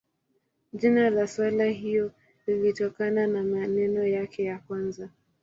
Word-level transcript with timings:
Jina 0.73 1.09
la 1.09 1.27
sala 1.27 1.65
hiyo 1.65 2.11
linatokana 2.47 3.27
na 3.27 3.43
maneno 3.43 4.07
yake 4.07 4.43
ya 4.43 4.59
kwanza. 4.59 5.09